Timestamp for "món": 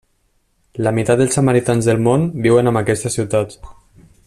2.09-2.25